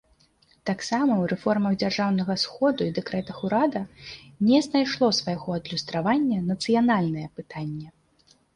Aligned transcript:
Таксама 0.67 1.13
ў 1.17 1.25
рэформах 1.31 1.75
дзяржаўнага 1.83 2.37
сходу 2.45 2.81
і 2.87 2.95
дэкрэтах 2.97 3.37
урада 3.49 3.83
не 4.49 4.63
знайшло 4.71 5.13
свайго 5.21 5.49
адлюстравання 5.61 6.39
нацыянальнае 6.51 7.27
пытанне. 7.41 7.87